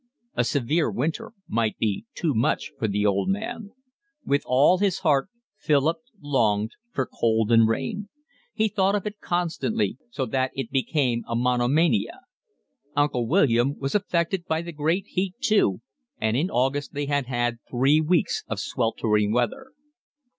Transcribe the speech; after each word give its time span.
A 0.33 0.43
severe 0.43 0.89
winter 0.89 1.31
might 1.47 1.77
be 1.77 2.07
too 2.15 2.33
much 2.33 2.71
for 2.79 2.87
the 2.87 3.05
old 3.05 3.29
man. 3.29 3.69
With 4.25 4.41
all 4.47 4.79
his 4.79 5.01
heart 5.01 5.29
Philip 5.59 5.97
longed 6.19 6.71
for 6.91 7.05
cold 7.05 7.51
and 7.51 7.67
rain. 7.67 8.09
He 8.51 8.67
thought 8.67 8.95
of 8.95 9.05
it 9.05 9.19
constantly, 9.21 9.99
so 10.09 10.25
that 10.25 10.49
it 10.55 10.71
became 10.71 11.23
a 11.27 11.35
monomania. 11.35 12.21
Uncle 12.95 13.27
William 13.27 13.77
was 13.77 13.93
affected 13.93 14.45
by 14.47 14.63
the 14.63 14.71
great 14.71 15.05
heat 15.05 15.35
too, 15.39 15.81
and 16.19 16.35
in 16.35 16.49
August 16.49 16.95
they 16.95 17.05
had 17.05 17.59
three 17.69 18.01
weeks 18.01 18.43
of 18.47 18.59
sweltering 18.59 19.31
weather. 19.31 19.67